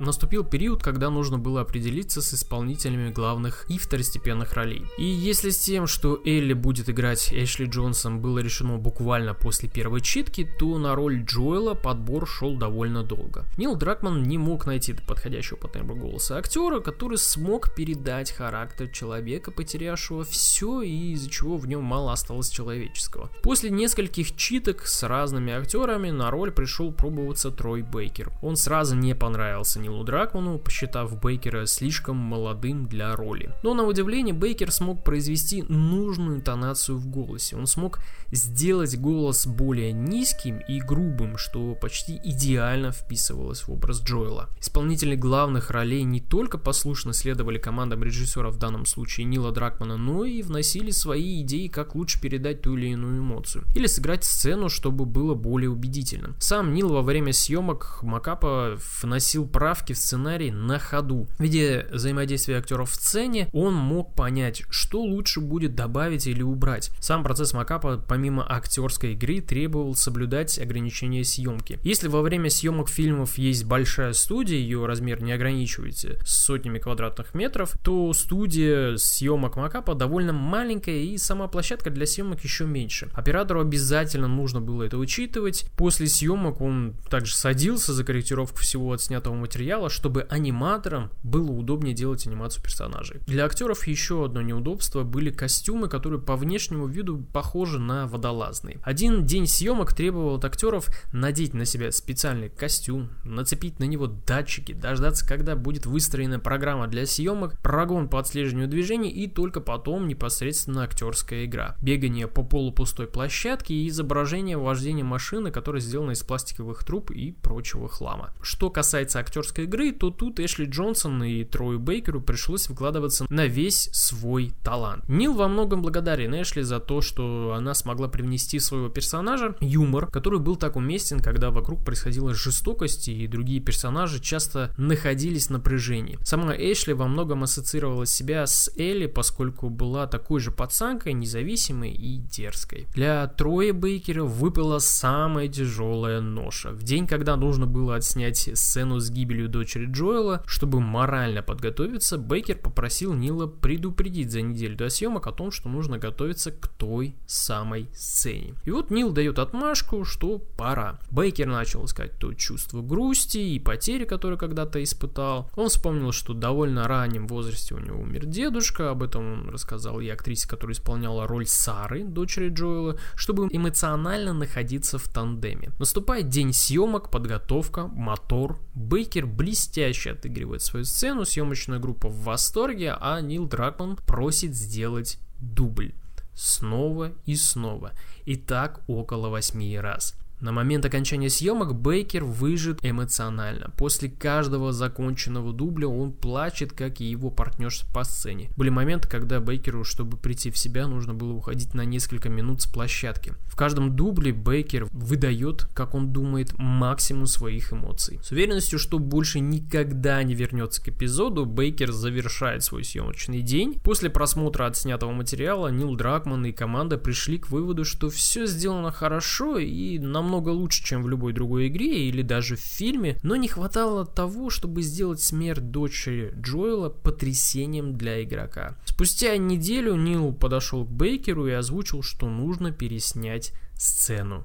Наступил 0.00 0.44
период, 0.44 0.82
когда 0.82 1.10
нужно 1.10 1.38
было 1.38 1.60
определиться 1.60 2.22
с 2.22 2.34
исполнителями 2.34 3.10
главных 3.10 3.66
и 3.68 3.78
второстепенных 3.78 4.54
ролей. 4.54 4.84
И 4.98 5.04
если 5.04 5.50
с 5.50 5.58
тем, 5.58 5.86
что 5.86 6.20
Элли 6.24 6.52
будет 6.52 6.88
играть 6.88 7.32
Эшли 7.32 7.66
Джонсон, 7.66 8.20
было 8.20 8.38
решено 8.38 8.78
буквально 8.78 9.34
после 9.34 9.68
первой 9.68 10.00
читки, 10.00 10.48
то 10.58 10.78
на 10.78 10.94
роль 10.94 11.22
Джоэла 11.24 11.74
подбор 11.74 12.26
шел 12.26 12.56
довольно 12.56 13.02
долго. 13.02 13.44
Нил 13.56 13.76
Дракман 13.76 14.22
не 14.22 14.38
мог 14.38 14.66
найти 14.66 14.94
подходящего 14.94 15.56
по 15.56 15.68
тембру 15.68 15.96
голоса 15.96 16.38
актера, 16.38 16.80
который 16.80 17.18
смог 17.18 17.74
передать 17.74 18.32
характер 18.32 18.88
человека, 18.88 19.50
потерявшего 19.50 20.24
все 20.24 20.82
и 20.82 21.12
из-за 21.12 21.30
чего 21.30 21.56
в 21.56 21.66
нем 21.66 21.84
мало 21.84 22.12
осталось 22.12 22.48
человеческого. 22.48 23.30
После 23.42 23.70
нескольких 23.70 24.36
читок 24.36 24.86
с 24.86 25.02
разными 25.02 25.52
актерами 25.52 26.10
на 26.10 26.30
роль 26.30 26.52
пришел 26.52 26.92
пробоваться 26.92 27.50
Трой 27.50 27.82
Бейкер. 27.82 28.32
Он 28.42 28.56
сразу 28.56 28.96
не 28.96 29.14
понравился 29.14 29.80
Нилу 29.80 29.89
Нилу 29.90 30.04
Дракману, 30.04 30.58
посчитав 30.58 31.20
Бейкера 31.20 31.66
слишком 31.66 32.16
молодым 32.16 32.86
для 32.86 33.16
роли. 33.16 33.52
Но 33.64 33.74
на 33.74 33.84
удивление 33.84 34.32
Бейкер 34.32 34.70
смог 34.70 35.02
произвести 35.02 35.62
нужную 35.62 36.36
интонацию 36.36 36.96
в 36.96 37.08
голосе. 37.08 37.56
Он 37.56 37.66
смог 37.66 37.98
сделать 38.30 38.96
голос 38.96 39.46
более 39.46 39.92
низким 39.92 40.58
и 40.58 40.80
грубым, 40.80 41.36
что 41.36 41.74
почти 41.74 42.20
идеально 42.22 42.92
вписывалось 42.92 43.62
в 43.62 43.72
образ 43.72 44.00
Джоэла. 44.02 44.48
Исполнители 44.60 45.16
главных 45.16 45.70
ролей 45.70 46.04
не 46.04 46.20
только 46.20 46.56
послушно 46.56 47.12
следовали 47.12 47.58
командам 47.58 48.04
режиссера 48.04 48.50
в 48.50 48.58
данном 48.58 48.86
случае 48.86 49.26
Нила 49.26 49.50
Дракмана, 49.50 49.96
но 49.96 50.24
и 50.24 50.42
вносили 50.42 50.92
свои 50.92 51.42
идеи, 51.42 51.66
как 51.66 51.96
лучше 51.96 52.20
передать 52.20 52.62
ту 52.62 52.76
или 52.76 52.90
иную 52.90 53.18
эмоцию. 53.18 53.64
Или 53.74 53.88
сыграть 53.88 54.22
сцену, 54.22 54.68
чтобы 54.68 55.04
было 55.04 55.34
более 55.34 55.70
убедительным. 55.70 56.36
Сам 56.38 56.74
Нил 56.74 56.90
во 56.90 57.02
время 57.02 57.32
съемок 57.32 57.98
Макапа 58.02 58.78
вносил 59.02 59.48
правки 59.80 59.94
в 59.94 59.98
сценарий 59.98 60.50
на 60.50 60.78
ходу. 60.78 61.26
В 61.38 61.42
виде 61.42 61.86
взаимодействия 61.90 62.58
актеров 62.58 62.90
в 62.90 62.94
сцене 62.94 63.48
он 63.52 63.74
мог 63.74 64.14
понять, 64.14 64.62
что 64.68 65.00
лучше 65.00 65.40
будет 65.40 65.74
добавить 65.74 66.26
или 66.26 66.42
убрать. 66.42 66.90
Сам 67.00 67.24
процесс 67.24 67.54
макапа, 67.54 67.96
помимо 67.96 68.44
актерской 68.46 69.12
игры, 69.12 69.40
требовал 69.40 69.94
соблюдать 69.94 70.58
ограничения 70.58 71.24
съемки. 71.24 71.78
Если 71.82 72.08
во 72.08 72.20
время 72.20 72.50
съемок 72.50 72.90
фильмов 72.90 73.38
есть 73.38 73.64
большая 73.64 74.12
студия, 74.12 74.58
ее 74.58 74.84
размер 74.84 75.22
не 75.22 75.32
ограничивается 75.32 76.18
сотнями 76.26 76.78
квадратных 76.78 77.32
метров, 77.34 77.74
то 77.82 78.12
студия 78.12 78.98
съемок 78.98 79.56
макапа 79.56 79.94
довольно 79.94 80.34
маленькая 80.34 81.04
и 81.04 81.16
сама 81.16 81.48
площадка 81.48 81.88
для 81.88 82.04
съемок 82.04 82.44
еще 82.44 82.66
меньше. 82.66 83.08
Оператору 83.14 83.62
обязательно 83.62 84.28
нужно 84.28 84.60
было 84.60 84.82
это 84.82 84.98
учитывать. 84.98 85.64
После 85.76 86.06
съемок 86.06 86.60
он 86.60 86.94
также 87.08 87.34
садился 87.34 87.94
за 87.94 88.04
корректировку 88.04 88.58
всего 88.58 88.92
отснятого 88.92 89.34
материала, 89.34 89.69
материала, 89.70 89.88
чтобы 89.88 90.26
аниматорам 90.28 91.10
было 91.22 91.52
удобнее 91.52 91.94
делать 91.94 92.26
анимацию 92.26 92.62
персонажей. 92.62 93.20
Для 93.26 93.44
актеров 93.44 93.86
еще 93.86 94.24
одно 94.24 94.42
неудобство 94.42 95.04
были 95.04 95.30
костюмы, 95.30 95.88
которые 95.88 96.20
по 96.20 96.34
внешнему 96.34 96.88
виду 96.88 97.18
похожи 97.32 97.78
на 97.78 98.08
водолазные. 98.08 98.80
Один 98.82 99.24
день 99.24 99.46
съемок 99.46 99.94
требовал 99.94 100.36
от 100.36 100.44
актеров 100.44 100.88
надеть 101.12 101.54
на 101.54 101.64
себя 101.64 101.92
специальный 101.92 102.48
костюм, 102.48 103.10
нацепить 103.24 103.78
на 103.78 103.84
него 103.84 104.08
датчики, 104.08 104.72
дождаться, 104.72 105.26
когда 105.26 105.54
будет 105.54 105.86
выстроена 105.86 106.40
программа 106.40 106.88
для 106.88 107.06
съемок, 107.06 107.60
прогон 107.60 108.08
по 108.08 108.18
отслеживанию 108.18 108.68
движений 108.68 109.10
и 109.10 109.28
только 109.28 109.60
потом 109.60 110.08
непосредственно 110.08 110.82
актерская 110.82 111.44
игра. 111.44 111.76
Бегание 111.80 112.26
по 112.26 112.42
полупустой 112.42 113.06
площадке 113.06 113.74
и 113.74 113.88
изображение 113.88 114.56
вождения 114.56 115.04
машины, 115.04 115.52
которая 115.52 115.80
сделана 115.80 116.10
из 116.12 116.24
пластиковых 116.24 116.82
труб 116.82 117.12
и 117.12 117.30
прочего 117.30 117.88
хлама. 117.88 118.34
Что 118.42 118.68
касается 118.70 119.20
актерской 119.20 119.59
игры, 119.64 119.92
то 119.92 120.10
тут 120.10 120.40
Эшли 120.40 120.66
Джонсон 120.66 121.22
и 121.22 121.44
Трою 121.44 121.78
Бейкеру 121.78 122.20
пришлось 122.20 122.68
выкладываться 122.68 123.26
на 123.28 123.46
весь 123.46 123.90
свой 123.92 124.52
талант. 124.62 125.08
Нил 125.08 125.34
во 125.34 125.48
многом 125.48 125.82
благодарен 125.82 126.34
Эшли 126.40 126.62
за 126.62 126.80
то, 126.80 127.00
что 127.00 127.54
она 127.56 127.74
смогла 127.74 128.08
привнести 128.08 128.58
своего 128.58 128.88
персонажа 128.88 129.56
юмор, 129.60 130.06
который 130.06 130.38
был 130.40 130.56
так 130.56 130.76
уместен, 130.76 131.20
когда 131.20 131.50
вокруг 131.50 131.84
происходила 131.84 132.34
жестокость 132.34 133.08
и 133.08 133.26
другие 133.26 133.60
персонажи 133.60 134.20
часто 134.20 134.72
находились 134.76 135.48
в 135.48 135.50
напряжении. 135.50 136.18
Сама 136.22 136.54
Эшли 136.54 136.92
во 136.92 137.06
многом 137.06 137.42
ассоциировала 137.42 138.06
себя 138.06 138.46
с 138.46 138.70
Элли, 138.76 139.06
поскольку 139.06 139.70
была 139.70 140.06
такой 140.06 140.40
же 140.40 140.50
пацанкой, 140.50 141.12
независимой 141.12 141.92
и 141.92 142.16
дерзкой. 142.16 142.86
Для 142.94 143.26
Троя 143.26 143.72
Бейкера 143.72 144.24
выпала 144.24 144.78
самая 144.78 145.48
тяжелая 145.48 146.20
ноша. 146.20 146.70
В 146.72 146.82
день, 146.82 147.06
когда 147.06 147.36
нужно 147.36 147.66
было 147.66 147.96
отснять 147.96 148.50
сцену 148.54 149.00
с 149.00 149.10
гибелью 149.10 149.39
гибелью 149.40 149.48
дочери 149.48 149.86
Джоэла, 149.86 150.42
чтобы 150.46 150.80
морально 150.80 151.42
подготовиться, 151.42 152.18
Бейкер 152.18 152.56
попросил 152.56 153.14
Нила 153.14 153.46
предупредить 153.46 154.30
за 154.30 154.42
неделю 154.42 154.76
до 154.76 154.88
съемок 154.88 155.26
о 155.26 155.32
том, 155.32 155.50
что 155.50 155.68
нужно 155.68 155.98
готовиться 155.98 156.50
к 156.52 156.68
той 156.68 157.16
самой 157.26 157.88
сцене. 157.94 158.54
И 158.64 158.70
вот 158.70 158.90
Нил 158.90 159.12
дает 159.12 159.38
отмашку, 159.38 160.04
что 160.04 160.38
пора. 160.38 160.98
Бейкер 161.10 161.46
начал 161.46 161.84
искать 161.84 162.18
то 162.18 162.34
чувство 162.34 162.82
грусти 162.82 163.38
и 163.38 163.58
потери, 163.58 164.04
которое 164.04 164.36
когда-то 164.36 164.82
испытал. 164.82 165.50
Он 165.56 165.68
вспомнил, 165.68 166.12
что 166.12 166.34
довольно 166.34 166.86
раннем 166.86 167.26
возрасте 167.26 167.74
у 167.74 167.78
него 167.78 168.00
умер 168.00 168.26
дедушка, 168.26 168.90
об 168.90 169.02
этом 169.02 169.32
он 169.32 169.48
рассказал 169.50 170.00
и 170.00 170.08
актрисе, 170.08 170.48
которая 170.48 170.74
исполняла 170.74 171.26
роль 171.26 171.46
Сары, 171.46 172.04
дочери 172.04 172.48
Джоэла, 172.48 172.98
чтобы 173.14 173.48
эмоционально 173.50 174.32
находиться 174.32 174.98
в 174.98 175.08
тандеме. 175.08 175.70
Наступает 175.78 176.28
день 176.28 176.52
съемок, 176.52 177.10
подготовка, 177.10 177.86
мотор. 177.86 178.58
Бейкер 178.74 179.26
блестяще 179.30 180.12
отыгрывает 180.12 180.62
свою 180.62 180.84
сцену, 180.84 181.24
съемочная 181.24 181.78
группа 181.78 182.08
в 182.08 182.22
восторге, 182.22 182.96
а 183.00 183.20
Нил 183.20 183.46
Дракман 183.46 183.96
просит 183.96 184.54
сделать 184.54 185.18
дубль. 185.40 185.94
Снова 186.34 187.12
и 187.26 187.36
снова. 187.36 187.92
И 188.24 188.36
так 188.36 188.80
около 188.86 189.28
восьми 189.28 189.78
раз. 189.78 190.14
На 190.40 190.52
момент 190.52 190.86
окончания 190.86 191.28
съемок 191.28 191.74
Бейкер 191.74 192.24
выжит 192.24 192.78
эмоционально. 192.82 193.70
После 193.76 194.08
каждого 194.08 194.72
законченного 194.72 195.52
дубля 195.52 195.86
он 195.86 196.12
плачет, 196.12 196.72
как 196.72 197.02
и 197.02 197.04
его 197.04 197.30
партнер 197.30 197.70
по 197.92 198.04
сцене. 198.04 198.50
Были 198.56 198.70
моменты, 198.70 199.06
когда 199.06 199.38
Бейкеру, 199.38 199.84
чтобы 199.84 200.16
прийти 200.16 200.50
в 200.50 200.56
себя, 200.56 200.86
нужно 200.86 201.12
было 201.12 201.34
уходить 201.34 201.74
на 201.74 201.84
несколько 201.84 202.30
минут 202.30 202.62
с 202.62 202.66
площадки. 202.66 203.34
В 203.44 203.54
каждом 203.54 203.94
дубле 203.94 204.32
Бейкер 204.32 204.86
выдает, 204.92 205.64
как 205.74 205.94
он 205.94 206.10
думает, 206.10 206.54
максимум 206.56 207.26
своих 207.26 207.74
эмоций. 207.74 208.18
С 208.22 208.32
уверенностью, 208.32 208.78
что 208.78 208.98
больше 208.98 209.40
никогда 209.40 210.22
не 210.22 210.34
вернется 210.34 210.82
к 210.82 210.88
эпизоду, 210.88 211.44
Бейкер 211.44 211.92
завершает 211.92 212.64
свой 212.64 212.82
съемочный 212.82 213.42
день. 213.42 213.78
После 213.84 214.08
просмотра 214.08 214.64
отснятого 214.64 215.12
материала 215.12 215.68
Нил 215.68 215.94
Дракман 215.96 216.46
и 216.46 216.52
команда 216.52 216.96
пришли 216.96 217.38
к 217.38 217.50
выводу, 217.50 217.84
что 217.84 218.08
все 218.08 218.46
сделано 218.46 218.90
хорошо 218.90 219.58
и 219.58 219.98
намного 219.98 220.29
намного 220.30 220.50
лучше, 220.50 220.84
чем 220.84 221.02
в 221.02 221.08
любой 221.08 221.32
другой 221.32 221.66
игре 221.66 222.08
или 222.08 222.22
даже 222.22 222.54
в 222.54 222.60
фильме, 222.60 223.18
но 223.24 223.34
не 223.34 223.48
хватало 223.48 224.06
того, 224.06 224.48
чтобы 224.48 224.82
сделать 224.82 225.20
смерть 225.20 225.70
дочери 225.70 226.32
Джоэла 226.40 226.88
потрясением 226.88 227.96
для 227.96 228.22
игрока. 228.22 228.76
Спустя 228.84 229.36
неделю 229.36 229.96
Нил 229.96 230.32
подошел 230.32 230.84
к 230.84 230.90
Бейкеру 230.90 231.48
и 231.48 231.52
озвучил, 231.52 232.02
что 232.02 232.28
нужно 232.28 232.70
переснять 232.70 233.52
сцену. 233.74 234.44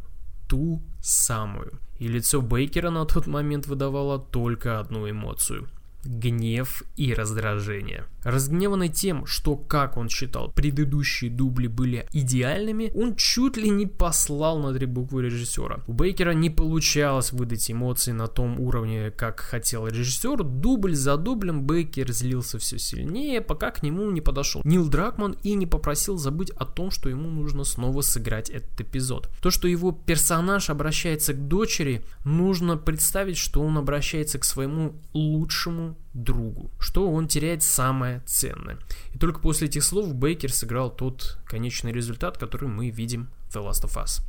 Ту 0.50 0.82
самую. 1.02 1.80
И 2.00 2.08
лицо 2.08 2.42
Бейкера 2.42 2.90
на 2.90 3.06
тот 3.06 3.28
момент 3.28 3.68
выдавало 3.68 4.18
только 4.18 4.80
одну 4.80 5.08
эмоцию– 5.08 5.68
гнев 6.04 6.84
и 6.98 7.14
раздражение. 7.14 8.06
Разгневанный 8.26 8.90
тем, 8.90 9.28
что, 9.28 9.56
как 9.56 9.98
он 9.98 10.10
считал, 10.10 10.52
предыдущие 10.52 11.30
дубли 11.30 11.68
были 11.68 12.08
идеальными, 12.12 12.92
он 12.96 13.16
чуть 13.16 13.56
ли 13.56 13.70
не 13.70 13.86
послал 13.86 14.58
на 14.60 14.74
три 14.74 14.88
буквы 14.88 15.22
режиссера. 15.22 15.84
У 15.86 15.94
Бейкера 15.94 16.32
не 16.32 16.50
получалось 16.50 17.32
выдать 17.32 17.70
эмоции 17.70 18.12
на 18.14 18.28
том 18.28 18.60
уровне, 18.60 19.12
как 19.12 19.40
хотел 19.40 19.88
режиссер. 19.88 20.44
Дубль 20.44 20.96
за 20.96 21.18
дублем 21.18 21.64
Бейкер 21.68 22.12
злился 22.12 22.58
все 22.58 22.80
сильнее, 22.80 23.42
пока 23.42 23.70
к 23.70 23.84
нему 23.84 24.10
не 24.10 24.22
подошел 24.22 24.62
Нил 24.66 24.90
Дракман 24.90 25.38
и 25.44 25.54
не 25.54 25.68
попросил 25.68 26.18
забыть 26.18 26.50
о 26.50 26.66
том, 26.66 26.90
что 26.90 27.10
ему 27.10 27.30
нужно 27.30 27.64
снова 27.64 28.02
сыграть 28.02 28.50
этот 28.50 28.82
эпизод. 28.82 29.30
То, 29.40 29.52
что 29.52 29.68
его 29.68 29.92
персонаж 29.92 30.72
обращается 30.72 31.34
к 31.34 31.48
дочери, 31.48 32.04
нужно 32.24 32.76
представить, 32.76 33.38
что 33.38 33.62
он 33.62 33.78
обращается 33.78 34.40
к 34.40 34.46
своему 34.46 34.96
лучшему 35.14 35.96
другу, 36.16 36.72
что 36.80 37.12
он 37.12 37.28
теряет 37.28 37.62
самое 37.62 38.22
ценное. 38.26 38.80
И 39.14 39.20
только 39.20 39.40
после 39.40 39.68
этих 39.68 39.84
слов 39.84 40.16
Бейкер 40.16 40.52
сыграл 40.52 40.90
тот 40.90 41.38
конечный 41.46 41.92
результат, 41.92 42.38
который 42.38 42.70
мы 42.70 42.90
видим 42.90 43.30
в 43.50 43.56
The 43.56 43.70
Last 43.70 43.84
of 43.84 43.96
Us. 43.96 44.22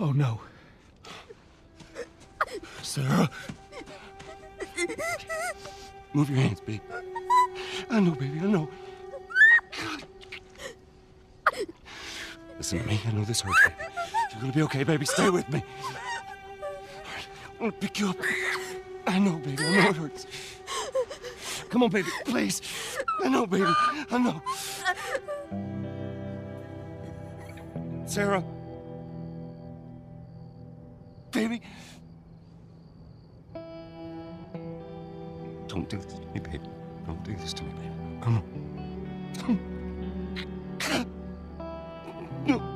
Oh 0.00 0.12
no. 0.12 0.40
Sarah. 2.82 3.30
Move 6.12 6.30
your 6.30 6.38
hands, 6.38 6.60
baby. 6.60 6.80
I 7.90 8.00
know, 8.00 8.10
baby, 8.10 8.38
I 8.40 8.46
know. 8.46 8.68
Listen 12.64 12.78
to 12.78 12.86
me. 12.86 12.98
I 13.06 13.12
know 13.12 13.24
this 13.26 13.42
hurts. 13.42 13.60
You're 14.32 14.40
gonna 14.40 14.52
be 14.54 14.62
okay, 14.62 14.84
baby. 14.84 15.04
Stay 15.04 15.28
with 15.28 15.46
me. 15.52 15.62
I'm 17.52 17.58
gonna 17.58 17.72
pick 17.72 18.00
you 18.00 18.08
up. 18.08 18.16
I 19.06 19.18
know, 19.18 19.36
baby. 19.36 19.62
I 19.66 19.82
know 19.82 19.90
it 19.90 19.96
hurts. 19.96 20.26
Come 21.68 21.82
on, 21.82 21.90
baby. 21.90 22.08
Please. 22.24 22.62
I 23.22 23.28
know, 23.28 23.46
baby. 23.46 23.66
I 24.10 24.16
know. 24.16 24.42
Sarah. 28.06 28.42
Baby. 31.32 31.60
Don't 35.68 35.86
do 35.90 35.98
this 35.98 36.14
to 36.14 36.26
me, 36.28 36.40
baby. 36.40 36.60
Don't 37.04 37.22
do 37.24 37.36
this 37.36 37.52
to 37.52 37.62
me, 37.62 37.72
baby. 37.72 38.22
Come 38.22 38.36
on. 38.38 38.63
No. 42.46 42.73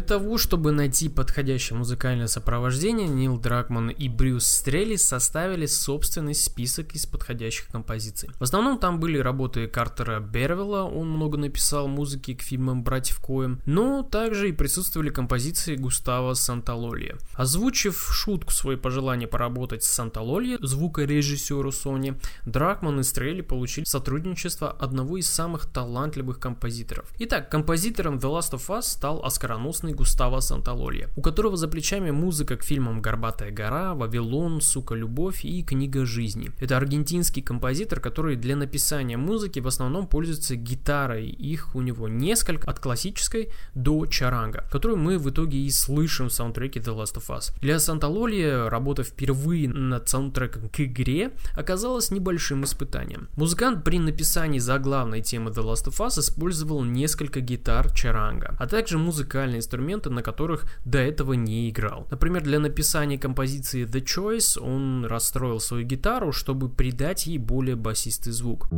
Того, 0.00 0.38
чтобы 0.38 0.72
найти 0.72 1.08
подходящее 1.08 1.78
музыкальное 1.78 2.26
сопровождение, 2.26 3.08
Нил 3.08 3.38
Дракман 3.38 3.90
и 3.90 4.08
Брюс 4.08 4.46
Стрелли 4.46 4.96
составили 4.96 5.66
собственный 5.66 6.34
список 6.34 6.94
из 6.94 7.06
подходящих 7.06 7.68
композиций. 7.68 8.30
В 8.38 8.42
основном 8.42 8.78
там 8.78 9.00
были 9.00 9.18
работы 9.18 9.66
Картера 9.66 10.20
Бервилла, 10.20 10.84
он 10.84 11.10
много 11.10 11.38
написал 11.38 11.88
музыки 11.88 12.34
к 12.34 12.42
фильмам 12.42 12.82
«Братьев 12.82 13.18
Коем», 13.20 13.60
но 13.66 14.02
также 14.02 14.48
и 14.48 14.52
присутствовали 14.52 15.10
композиции 15.10 15.76
Густава 15.76 16.34
Санталолья. 16.34 17.16
Озвучив 17.34 17.96
шутку 18.12 18.52
свое 18.52 18.76
пожелание 18.78 19.28
поработать 19.28 19.82
с 19.82 19.92
Санталолья, 19.92 20.58
звукорежиссеру 20.60 21.70
Sony, 21.70 22.20
Дракман 22.44 23.00
и 23.00 23.02
Стрелли 23.02 23.42
получили 23.42 23.84
сотрудничество 23.84 24.70
одного 24.70 25.16
из 25.16 25.26
самых 25.26 25.66
талантливых 25.66 26.38
композиторов. 26.38 27.12
Итак, 27.18 27.50
композитором 27.50 28.16
The 28.16 28.38
Last 28.38 28.52
of 28.52 28.66
Us 28.68 28.82
стал 28.82 29.24
оскароносный 29.24 29.85
Густава 29.92 30.40
Санталолья, 30.40 31.08
у 31.16 31.22
которого 31.22 31.56
за 31.56 31.68
плечами 31.68 32.10
музыка 32.10 32.56
к 32.56 32.64
фильмам 32.64 33.00
«Горбатая 33.00 33.50
гора», 33.50 33.94
«Вавилон», 33.94 34.60
«Сука, 34.60 34.94
любовь» 34.94 35.44
и 35.44 35.62
«Книга 35.62 36.04
жизни». 36.04 36.50
Это 36.58 36.76
аргентинский 36.76 37.42
композитор, 37.42 38.00
который 38.00 38.36
для 38.36 38.56
написания 38.56 39.16
музыки 39.16 39.60
в 39.60 39.66
основном 39.66 40.06
пользуется 40.06 40.56
гитарой. 40.56 41.28
Их 41.28 41.74
у 41.74 41.80
него 41.80 42.08
несколько, 42.08 42.68
от 42.70 42.80
классической 42.80 43.50
до 43.74 44.06
чаранга, 44.06 44.64
которую 44.70 44.98
мы 44.98 45.18
в 45.18 45.30
итоге 45.30 45.58
и 45.58 45.70
слышим 45.70 46.28
в 46.28 46.32
саундтреке 46.32 46.80
The 46.80 46.96
Last 46.96 47.16
of 47.16 47.28
Us. 47.28 47.52
Для 47.60 47.78
Санталолья 47.78 48.68
работа 48.68 49.02
впервые 49.02 49.68
над 49.68 50.08
саундтреком 50.08 50.68
к 50.68 50.80
игре 50.80 51.32
оказалась 51.54 52.10
небольшим 52.10 52.64
испытанием. 52.64 53.28
Музыкант 53.36 53.84
при 53.84 53.98
написании 53.98 54.58
заглавной 54.58 55.22
темы 55.22 55.50
The 55.50 55.62
Last 55.62 55.86
of 55.86 56.04
Us 56.04 56.18
использовал 56.18 56.84
несколько 56.84 57.40
гитар 57.40 57.90
чаранга, 57.92 58.56
а 58.58 58.66
также 58.66 58.98
музыкальные 58.98 59.58
инструменты 59.58 59.75
инструменты, 59.76 60.10
на 60.10 60.22
которых 60.22 60.64
до 60.84 60.98
этого 60.98 61.34
не 61.34 61.68
играл. 61.68 62.06
Например, 62.10 62.42
для 62.42 62.58
написания 62.58 63.18
композиции 63.18 63.86
The 63.86 64.02
Choice 64.02 64.58
он 64.60 65.04
расстроил 65.04 65.60
свою 65.60 65.84
гитару, 65.86 66.32
чтобы 66.32 66.68
придать 66.68 67.26
ей 67.26 67.38
более 67.38 67.76
басистый 67.76 68.32
звук. 68.32 68.68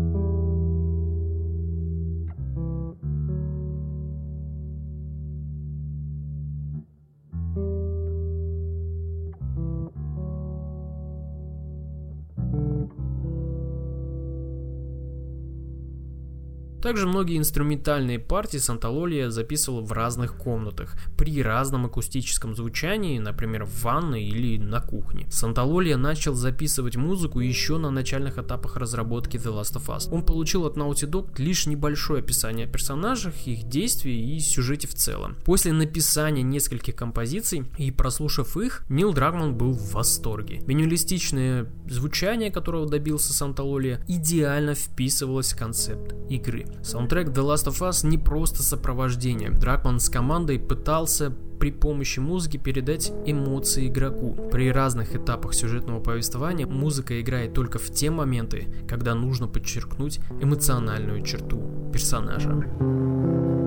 Также 16.88 17.06
многие 17.06 17.36
инструментальные 17.36 18.18
партии 18.18 18.56
Санталолия 18.56 19.28
записывал 19.28 19.82
в 19.84 19.92
разных 19.92 20.38
комнатах, 20.38 20.96
при 21.18 21.42
разном 21.42 21.84
акустическом 21.84 22.56
звучании, 22.56 23.18
например, 23.18 23.66
в 23.66 23.82
ванной 23.82 24.24
или 24.24 24.56
на 24.56 24.80
кухне. 24.80 25.26
Санталолия 25.30 25.98
начал 25.98 26.32
записывать 26.32 26.96
музыку 26.96 27.40
еще 27.40 27.76
на 27.76 27.90
начальных 27.90 28.38
этапах 28.38 28.78
разработки 28.78 29.36
The 29.36 29.52
Last 29.52 29.76
of 29.76 29.94
Us. 29.94 30.10
Он 30.10 30.24
получил 30.24 30.64
от 30.64 30.78
Naughty 30.78 31.06
Dog 31.06 31.34
лишь 31.36 31.66
небольшое 31.66 32.20
описание 32.20 32.66
о 32.66 32.70
персонажах, 32.70 33.34
их 33.46 33.64
действий 33.64 34.36
и 34.36 34.40
сюжете 34.40 34.88
в 34.88 34.94
целом. 34.94 35.36
После 35.44 35.74
написания 35.74 36.42
нескольких 36.42 36.96
композиций 36.96 37.66
и 37.76 37.90
прослушав 37.90 38.56
их, 38.56 38.86
Нил 38.88 39.12
Драгман 39.12 39.54
был 39.54 39.72
в 39.72 39.92
восторге. 39.92 40.62
Минималистичное 40.66 41.70
звучание, 41.86 42.50
которого 42.50 42.88
добился 42.88 43.34
Санталолия, 43.34 44.02
идеально 44.08 44.74
вписывалось 44.74 45.52
в 45.52 45.58
концепт 45.58 46.14
игры. 46.30 46.64
Саундтрек 46.82 47.28
The 47.28 47.44
Last 47.44 47.66
of 47.66 47.80
Us 47.88 48.06
не 48.06 48.18
просто 48.18 48.62
сопровождение. 48.62 49.50
Дракман 49.50 50.00
с 50.00 50.08
командой 50.08 50.58
пытался 50.58 51.32
при 51.58 51.72
помощи 51.72 52.20
музыки 52.20 52.56
передать 52.56 53.12
эмоции 53.26 53.88
игроку. 53.88 54.36
При 54.52 54.70
разных 54.70 55.14
этапах 55.14 55.54
сюжетного 55.54 56.00
повествования 56.00 56.66
музыка 56.66 57.20
играет 57.20 57.52
только 57.52 57.78
в 57.78 57.90
те 57.90 58.10
моменты, 58.10 58.68
когда 58.88 59.14
нужно 59.14 59.48
подчеркнуть 59.48 60.20
эмоциональную 60.40 61.22
черту 61.22 61.90
персонажа. 61.92 63.57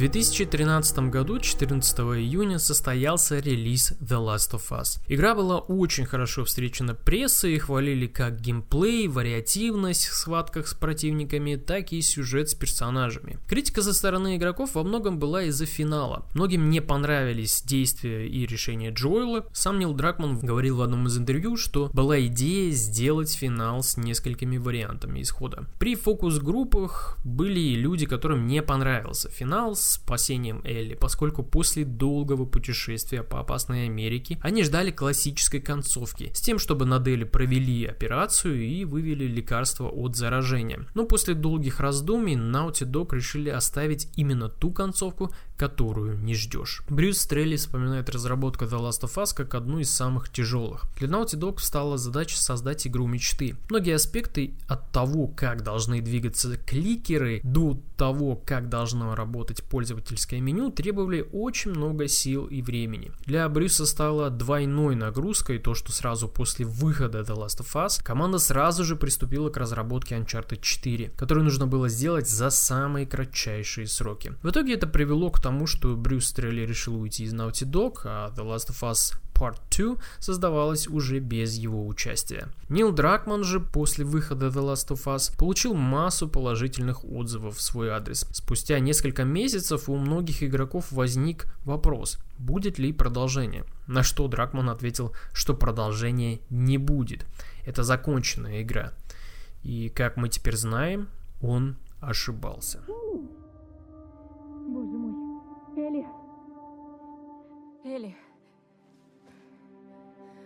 2013 0.00 1.10
году, 1.10 1.38
14 1.38 1.98
июня, 1.98 2.58
состоялся 2.58 3.38
релиз 3.38 3.92
The 4.00 4.16
Last 4.16 4.52
of 4.52 4.62
Us. 4.70 4.98
Игра 5.08 5.34
была 5.34 5.58
очень 5.58 6.06
хорошо 6.06 6.46
встречена 6.46 6.94
прессой, 6.94 7.58
хвалили 7.58 8.06
как 8.06 8.40
геймплей, 8.40 9.08
вариативность 9.08 10.06
в 10.06 10.14
схватках 10.14 10.68
с 10.68 10.74
противниками, 10.74 11.56
так 11.56 11.92
и 11.92 12.00
сюжет 12.00 12.48
с 12.48 12.54
персонажами. 12.54 13.40
Критика 13.46 13.82
со 13.82 13.92
стороны 13.92 14.38
игроков 14.38 14.74
во 14.74 14.84
многом 14.84 15.18
была 15.18 15.42
из-за 15.42 15.66
финала. 15.66 16.26
Многим 16.34 16.70
не 16.70 16.80
понравились 16.80 17.62
действия 17.62 18.26
и 18.26 18.46
решения 18.46 18.92
Джоэла. 18.92 19.44
Сам 19.52 19.78
Нил 19.78 19.92
Дракман 19.92 20.38
говорил 20.38 20.78
в 20.78 20.82
одном 20.82 21.08
из 21.08 21.18
интервью, 21.18 21.58
что 21.58 21.90
была 21.92 22.18
идея 22.26 22.72
сделать 22.72 23.34
финал 23.34 23.82
с 23.82 23.98
несколькими 23.98 24.56
вариантами 24.56 25.20
исхода. 25.20 25.66
При 25.78 25.94
фокус-группах 25.94 27.18
были 27.22 27.60
и 27.60 27.74
люди, 27.74 28.06
которым 28.06 28.46
не 28.46 28.62
понравился 28.62 29.28
финал, 29.28 29.76
с 29.76 29.89
спасением 29.90 30.62
Элли, 30.64 30.94
поскольку 30.94 31.42
после 31.42 31.84
долгого 31.84 32.44
путешествия 32.46 33.22
по 33.22 33.40
опасной 33.40 33.86
Америке 33.86 34.38
они 34.42 34.62
ждали 34.62 34.90
классической 34.90 35.60
концовки, 35.60 36.30
с 36.34 36.40
тем, 36.40 36.58
чтобы 36.58 36.86
над 36.86 37.06
Элли 37.06 37.24
провели 37.24 37.84
операцию 37.86 38.62
и 38.62 38.84
вывели 38.84 39.24
лекарство 39.24 39.88
от 39.88 40.16
заражения. 40.16 40.86
Но 40.94 41.04
после 41.04 41.34
долгих 41.34 41.80
раздумий 41.80 42.34
Naughty 42.34 42.90
Dog 42.90 43.14
решили 43.14 43.50
оставить 43.50 44.08
именно 44.16 44.48
ту 44.48 44.70
концовку, 44.70 45.32
которую 45.56 46.18
не 46.18 46.34
ждешь. 46.34 46.82
Брюс 46.88 47.20
Стрелли 47.20 47.56
вспоминает 47.56 48.08
разработку 48.08 48.64
The 48.64 48.80
Last 48.80 49.02
of 49.02 49.14
Us 49.16 49.34
как 49.34 49.54
одну 49.54 49.78
из 49.78 49.90
самых 49.90 50.30
тяжелых. 50.30 50.86
Для 50.98 51.08
Naughty 51.08 51.38
Dog 51.38 51.60
стала 51.60 51.98
задача 51.98 52.38
создать 52.38 52.86
игру 52.86 53.06
мечты. 53.06 53.56
Многие 53.68 53.94
аспекты 53.94 54.54
от 54.68 54.90
того, 54.90 55.26
как 55.28 55.62
должны 55.62 56.00
двигаться 56.00 56.56
кликеры, 56.56 57.40
до 57.44 57.78
того, 57.96 58.36
как 58.36 58.68
должно 58.68 59.14
работать 59.14 59.62
пользовательское 59.80 60.40
меню, 60.42 60.70
требовали 60.70 61.26
очень 61.32 61.70
много 61.70 62.06
сил 62.06 62.44
и 62.44 62.60
времени. 62.60 63.12
Для 63.24 63.48
Брюса 63.48 63.86
стало 63.86 64.28
двойной 64.28 64.94
нагрузкой 64.94 65.58
то, 65.58 65.74
что 65.74 65.90
сразу 65.90 66.28
после 66.28 66.66
выхода 66.66 67.20
The 67.20 67.34
Last 67.34 67.60
of 67.60 67.86
Us 67.86 68.04
команда 68.04 68.38
сразу 68.38 68.84
же 68.84 68.94
приступила 68.94 69.48
к 69.48 69.56
разработке 69.56 70.16
Uncharted 70.16 70.60
4, 70.60 71.12
которую 71.16 71.44
нужно 71.44 71.66
было 71.66 71.88
сделать 71.88 72.28
за 72.28 72.50
самые 72.50 73.06
кратчайшие 73.06 73.86
сроки. 73.86 74.34
В 74.42 74.50
итоге 74.50 74.74
это 74.74 74.86
привело 74.86 75.30
к 75.30 75.40
тому, 75.40 75.66
что 75.66 75.96
Брюс 75.96 76.26
Стрелли 76.26 76.66
решил 76.66 77.00
уйти 77.00 77.24
из 77.24 77.32
Naughty 77.32 77.64
Dog, 77.64 78.00
а 78.04 78.34
The 78.36 78.44
Last 78.44 78.68
of 78.68 78.82
Us 78.82 79.14
Part 79.40 79.56
2 79.70 79.96
создавалась 80.18 80.86
уже 80.86 81.18
без 81.18 81.56
его 81.56 81.86
участия. 81.86 82.48
Нил 82.68 82.92
Дракман 82.92 83.42
же 83.42 83.58
после 83.58 84.04
выхода 84.04 84.48
The 84.48 84.62
Last 84.72 84.88
of 84.88 85.04
Us 85.06 85.34
получил 85.38 85.72
массу 85.74 86.28
положительных 86.28 87.04
отзывов 87.04 87.56
в 87.56 87.62
свой 87.62 87.88
адрес. 87.88 88.26
Спустя 88.32 88.78
несколько 88.78 89.24
месяцев 89.24 89.88
у 89.88 89.96
многих 89.96 90.42
игроков 90.42 90.92
возник 90.92 91.46
вопрос, 91.64 92.18
будет 92.38 92.78
ли 92.78 92.92
продолжение. 92.92 93.64
На 93.86 94.02
что 94.02 94.28
Дракман 94.28 94.68
ответил, 94.68 95.14
что 95.32 95.54
продолжения 95.54 96.40
не 96.50 96.76
будет. 96.76 97.26
Это 97.64 97.82
законченная 97.82 98.62
игра. 98.62 98.92
И 99.62 99.88
как 99.88 100.16
мы 100.16 100.28
теперь 100.28 100.56
знаем, 100.56 101.08
он 101.40 101.76
ошибался. 102.00 102.80
Элли. 107.82 108.14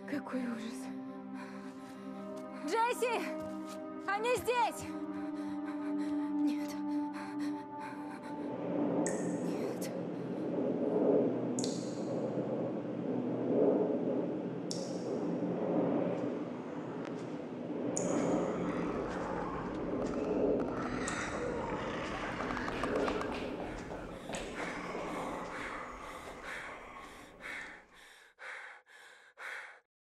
Какой 0.09 0.39
ужас. 0.41 0.85
Джесси! 2.67 3.25
Они 4.07 4.35
здесь! 4.35 4.85
Нет. 6.43 6.74